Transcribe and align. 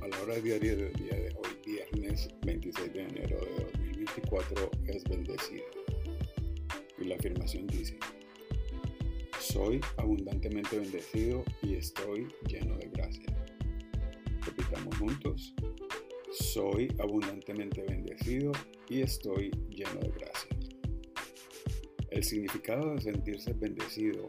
palabra 0.00 0.40
diaria 0.40 0.74
del 0.76 0.94
día 0.94 1.12
de 1.12 1.28
hoy, 1.36 1.50
viernes 1.66 2.30
26 2.46 2.92
de 2.94 3.02
enero 3.02 3.36
de 3.38 3.64
2024, 3.64 4.70
es 4.86 5.04
bendecido. 5.04 5.64
Y 6.98 7.04
la 7.04 7.16
afirmación 7.16 7.66
dice, 7.66 7.98
soy 9.38 9.78
abundantemente 9.98 10.78
bendecido 10.78 11.44
y 11.62 11.74
estoy 11.74 12.28
lleno 12.48 12.78
de 12.78 12.88
gracia. 12.88 13.26
Repitamos 14.46 14.96
juntos, 14.96 15.54
soy 16.32 16.88
abundantemente 16.98 17.82
bendecido 17.82 18.52
y 18.88 19.02
estoy 19.02 19.50
lleno 19.68 20.00
de 20.00 20.12
gracia. 20.12 20.50
El 22.08 22.24
significado 22.24 22.94
de 22.94 23.02
sentirse 23.02 23.52
bendecido 23.52 24.26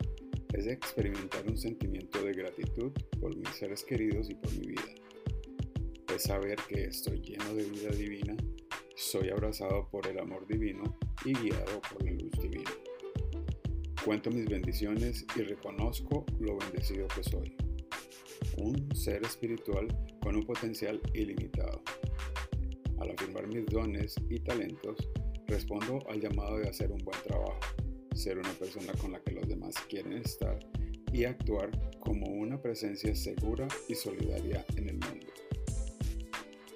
es 0.53 0.67
experimentar 0.67 1.47
un 1.47 1.57
sentimiento 1.57 2.21
de 2.21 2.33
gratitud 2.33 2.91
por 3.21 3.33
mis 3.37 3.49
seres 3.55 3.85
queridos 3.85 4.29
y 4.29 4.35
por 4.35 4.51
mi 4.51 4.67
vida. 4.67 5.00
Es 6.15 6.23
saber 6.23 6.57
que 6.67 6.85
estoy 6.85 7.21
lleno 7.21 7.53
de 7.53 7.63
vida 7.63 7.89
divina, 7.89 8.35
soy 8.95 9.29
abrazado 9.29 9.87
por 9.89 10.05
el 10.07 10.19
amor 10.19 10.45
divino 10.47 10.97
y 11.23 11.33
guiado 11.33 11.81
por 11.89 12.03
la 12.03 12.11
luz 12.11 12.31
divina. 12.41 12.71
Cuento 14.03 14.29
mis 14.29 14.49
bendiciones 14.49 15.25
y 15.35 15.41
reconozco 15.41 16.25
lo 16.39 16.57
bendecido 16.57 17.07
que 17.07 17.23
soy. 17.23 17.55
Un 18.57 18.93
ser 18.95 19.23
espiritual 19.23 19.87
con 20.21 20.35
un 20.35 20.43
potencial 20.43 20.99
ilimitado. 21.13 21.81
Al 22.99 23.11
afirmar 23.11 23.47
mis 23.47 23.65
dones 23.67 24.15
y 24.29 24.39
talentos, 24.39 24.97
respondo 25.47 25.99
al 26.09 26.19
llamado 26.19 26.57
de 26.57 26.69
hacer 26.69 26.91
un 26.91 26.99
buen 26.99 27.21
trabajo 27.23 27.59
ser 28.13 28.37
una 28.37 28.53
persona 28.53 28.93
con 28.93 29.13
la 29.13 29.21
que 29.21 29.31
los 29.31 29.47
demás 29.47 29.73
quieren 29.89 30.13
estar 30.13 30.59
y 31.11 31.23
actuar 31.25 31.71
como 31.99 32.27
una 32.27 32.61
presencia 32.61 33.15
segura 33.15 33.67
y 33.87 33.95
solidaria 33.95 34.65
en 34.75 34.89
el 34.89 34.99
mundo. 34.99 35.40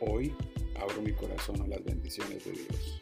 Hoy 0.01 0.35
abro 0.75 1.01
mi 1.01 1.13
corazón 1.13 1.61
a 1.61 1.67
las 1.67 1.83
bendiciones 1.83 2.43
de 2.43 2.51
Dios. 2.51 2.99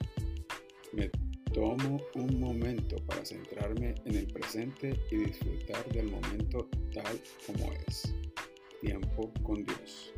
Me 0.92 1.10
tomo 1.52 2.00
un 2.14 2.40
momento 2.40 2.98
para 3.08 3.26
centrarme 3.26 3.96
en 4.06 4.16
el 4.16 4.28
presente 4.28 5.00
y 5.10 5.18
disfrutar 5.18 5.84
del 5.92 6.12
momento 6.12 6.70
tal 6.94 7.20
como 7.48 7.72
es. 7.88 8.14
Tiempo 8.80 9.34
con 9.42 9.64
Dios. 9.64 10.14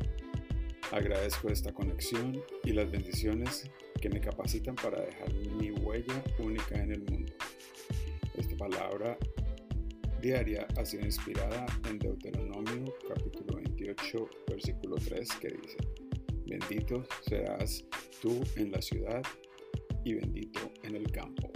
Agradezco 0.92 1.48
esta 1.48 1.72
conexión 1.72 2.42
y 2.64 2.72
las 2.72 2.90
bendiciones 2.90 3.70
que 4.00 4.10
me 4.10 4.20
capacitan 4.20 4.74
para 4.74 5.00
dejar 5.00 5.32
mi 5.32 5.70
huella 5.70 6.22
única 6.38 6.76
en 6.76 6.92
el 6.92 7.02
mundo. 7.10 7.32
Esta 8.36 8.54
palabra 8.56 9.16
diaria 10.20 10.66
ha 10.76 10.84
sido 10.84 11.06
inspirada 11.06 11.64
en 11.88 11.98
Deuteronomio 11.98 12.94
capítulo 13.08 13.56
28 13.56 14.28
versículo 14.48 14.96
3 14.96 15.28
que 15.40 15.48
dice, 15.48 16.05
bendito 16.46 17.04
serás 17.28 17.84
tú 18.20 18.42
en 18.56 18.72
la 18.72 18.80
ciudad 18.80 19.22
y 20.04 20.14
bendito 20.14 20.72
en 20.82 20.96
el 20.96 21.10
campo. 21.10 21.55